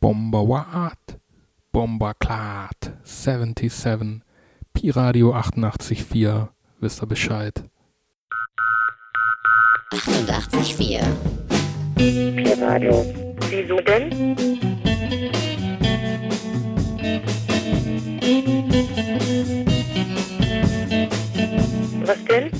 Bomber 0.00 0.46
What? 0.46 1.18
Bomber 1.72 2.14
Klat 2.14 2.92
77 3.02 4.22
Pi-Radio 4.72 5.34
88.4 5.34 6.48
wisst 6.80 7.02
ihr 7.02 7.06
Bescheid. 7.06 7.64
88.4 9.92 11.02
Pi-Radio. 11.96 13.04
Wieso 13.50 13.80
denn? 13.80 14.36
Was 22.06 22.24
denn? 22.24 22.57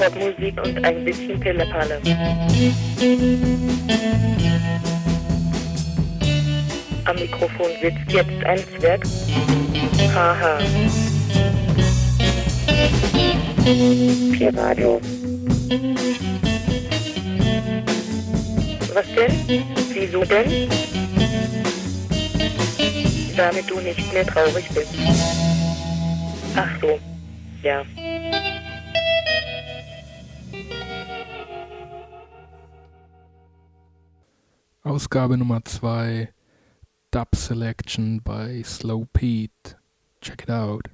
Rockmusik 0.00 0.58
und 0.64 0.82
ein 0.82 1.04
bisschen 1.04 1.38
Pillepalle. 1.38 2.00
Am 7.04 7.16
Mikrofon 7.16 7.70
sitzt 7.82 8.10
jetzt 8.10 8.44
ein 8.44 8.58
Zwerg. 8.78 9.02
Haha. 10.14 10.58
Pi-Radio. 14.32 15.00
Was 18.94 19.06
denn? 19.14 19.64
Wieso 19.92 20.24
denn? 20.24 20.68
Damit 23.36 23.70
du 23.70 23.80
nicht 23.80 24.12
mehr 24.12 24.26
traurig 24.26 24.68
bist. 24.70 24.94
Ach 26.56 26.70
so. 26.80 26.98
Ja. 27.62 27.82
Ausgabe 34.84 35.36
Nummer 35.36 35.60
2 35.60 36.28
Dub 37.12 37.34
Selection 37.34 38.18
by 38.18 38.62
Slow 38.62 39.06
Pete. 39.12 39.74
Check 40.20 40.42
it 40.42 40.50
out. 40.50 40.88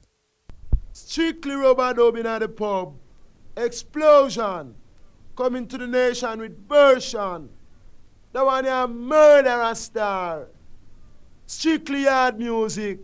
Strictly 0.93 1.55
rubber 1.55 1.95
dub 1.95 2.17
in 2.17 2.25
the 2.25 2.49
pub. 2.49 2.95
Explosion. 3.57 4.75
Coming 5.37 5.67
to 5.69 5.79
the 5.79 5.87
nation 5.87 6.41
with 6.41 6.69
version. 6.69 7.51
The 8.33 8.45
one 8.45 8.67
a 8.67 8.87
murderer 8.87 9.75
star. 9.75 10.49
Strictly 11.47 12.05
hard 12.05 12.39
music. 12.39 13.01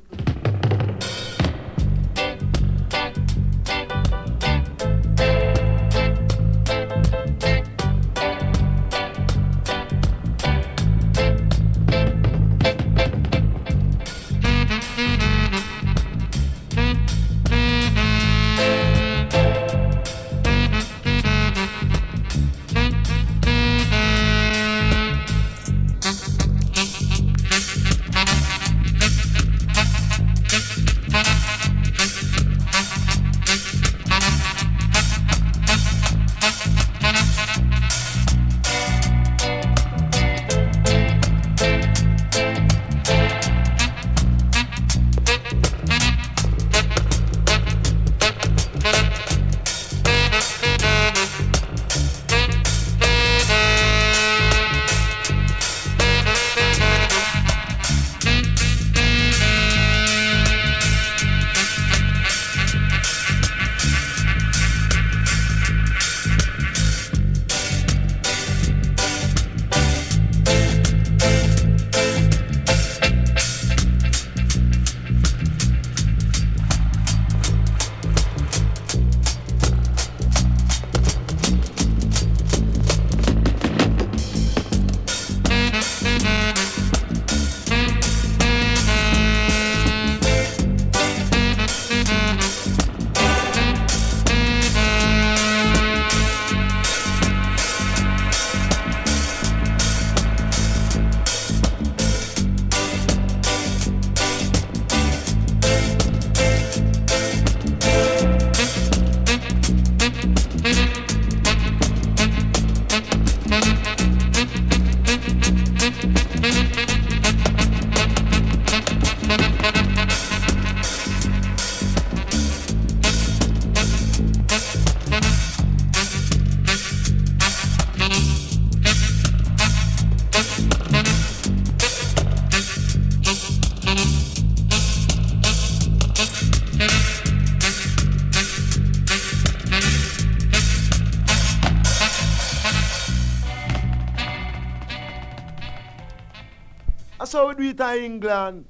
That's 147.32 147.40
how 147.40 147.48
we 147.48 147.54
do 147.54 147.70
it 147.70 147.80
in 147.80 148.04
England. 148.04 148.66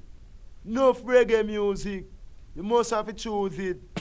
Enough 0.65 1.03
reggae 1.03 1.45
music. 1.45 2.05
You 2.55 2.63
must 2.63 2.91
have 2.91 3.07
to 3.07 3.11
choose 3.11 3.59
it. 3.59 3.92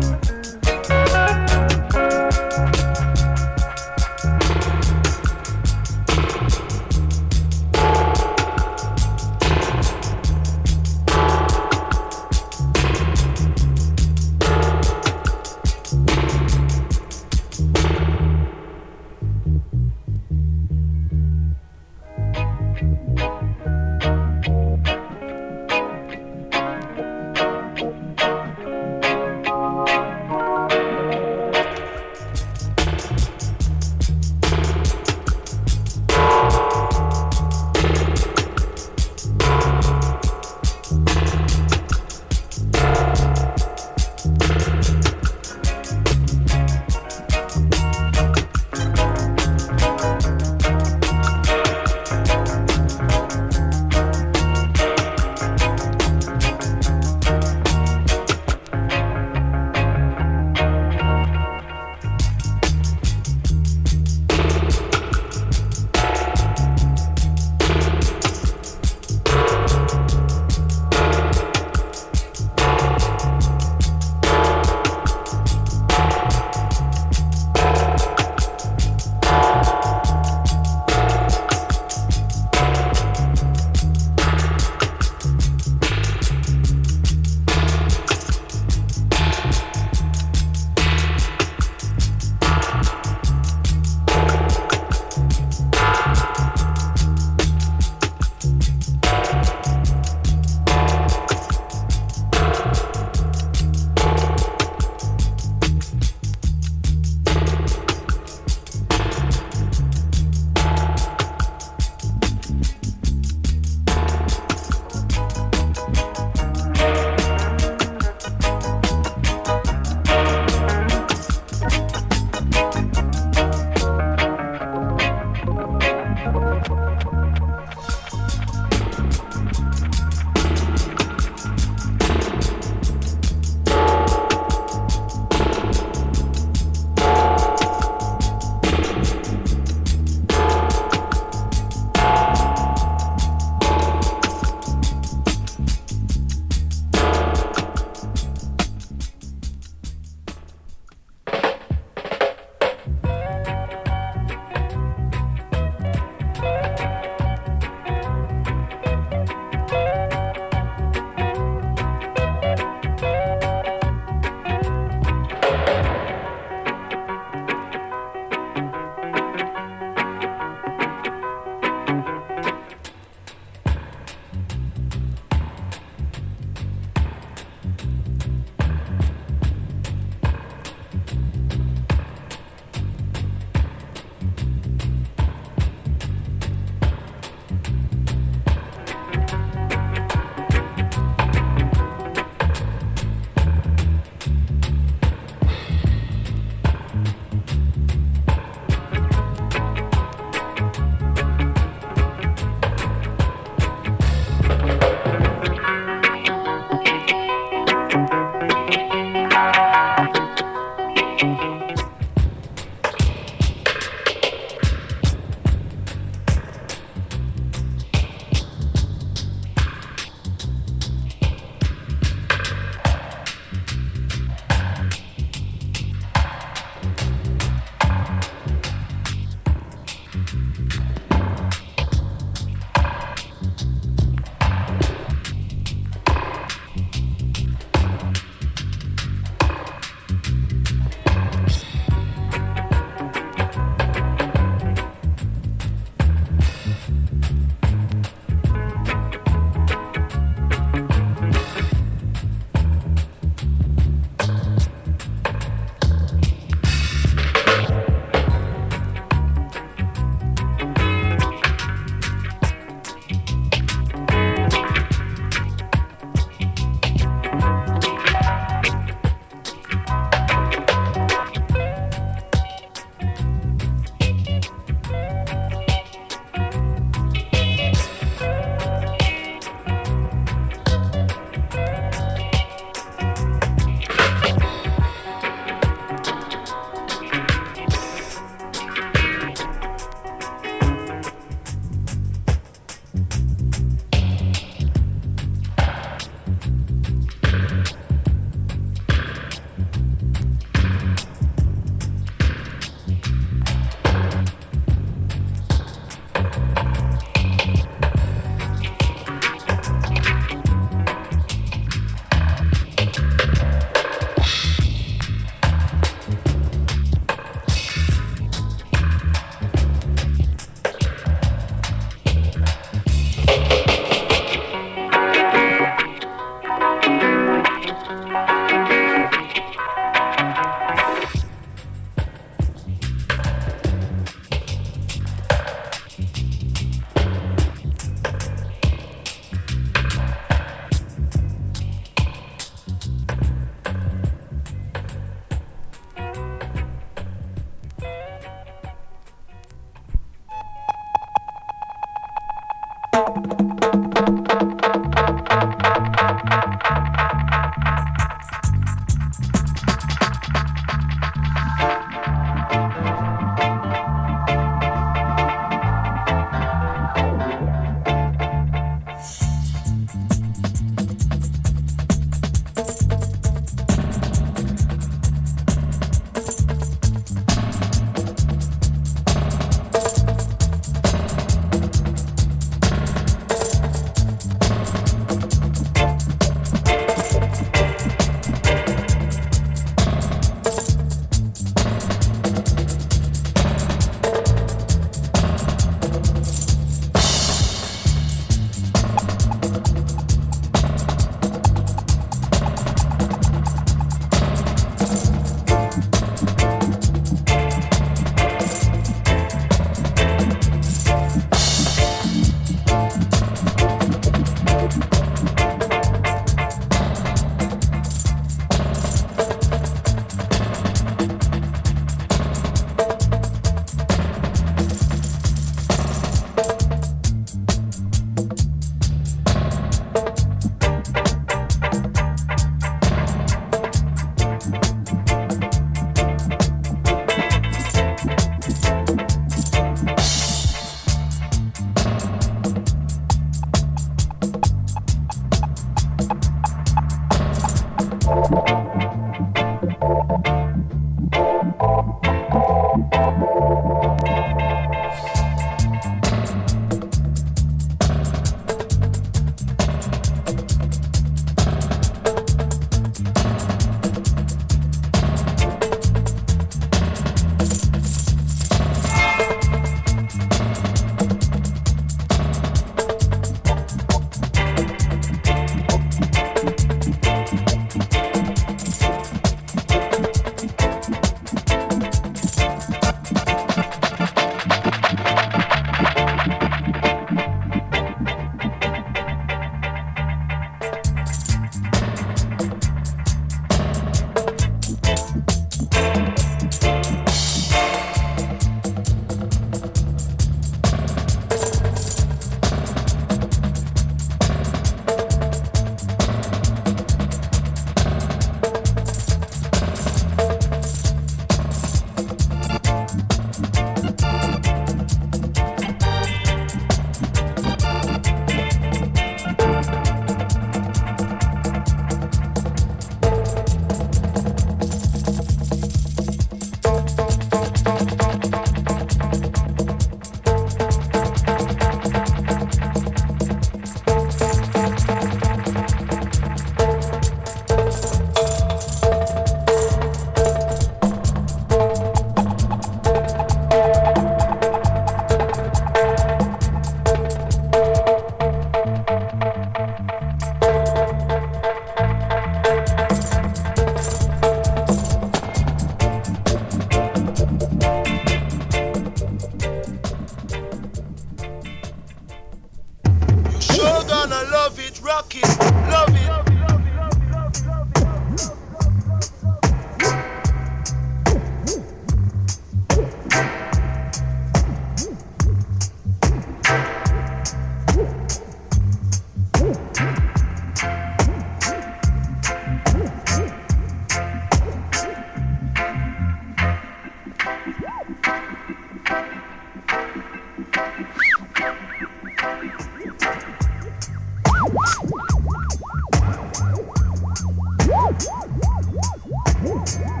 Wow. 599.60 600.00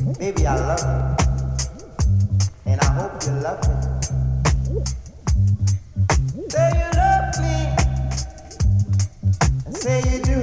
Baby, 0.00 0.46
I 0.46 0.56
love 0.56 0.80
you. 0.80 1.16
And 2.66 2.80
I 2.80 2.84
hope 2.86 3.22
you 3.24 3.32
love 3.40 3.60
me. 3.66 3.74
Say 6.50 6.70
you 6.76 6.90
love 7.00 7.40
me. 7.40 7.56
Say 9.72 10.00
you 10.10 10.18
do. 10.22 10.36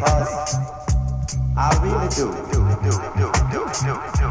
Cause 0.02 0.56
I 1.58 1.60
really 1.82 2.10
do. 2.10 2.28
do, 2.52 2.60
do, 2.84 2.92
do, 3.18 3.32
do, 3.52 3.62
do, 3.86 3.94
do. 4.20 4.27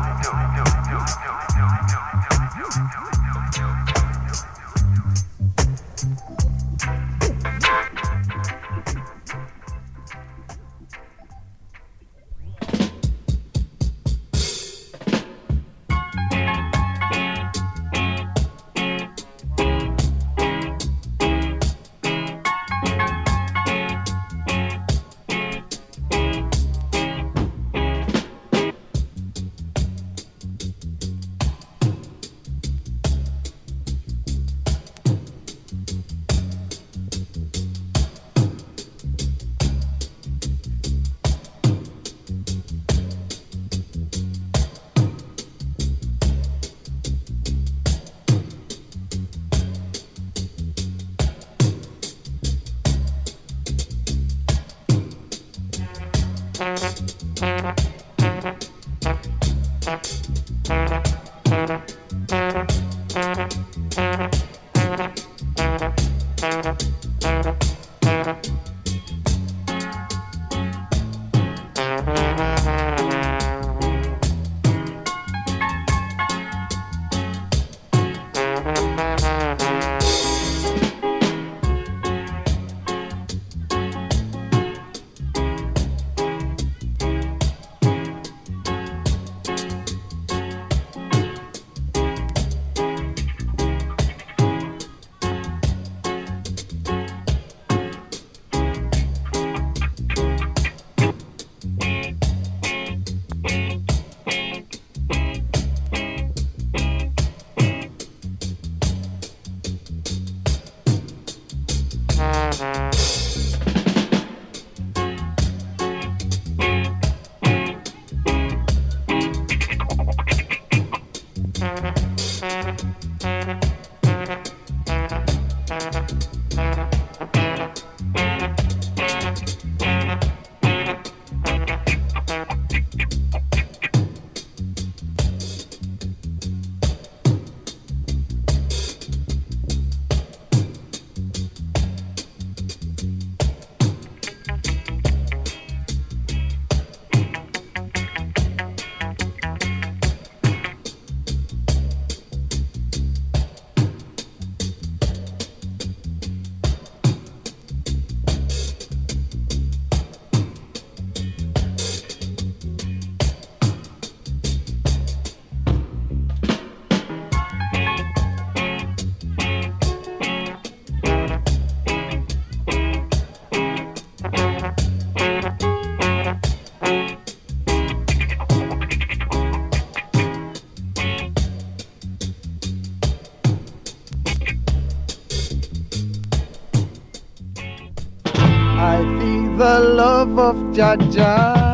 Of 190.38 190.70
Jah 190.76 190.96
Jah. 191.10 191.65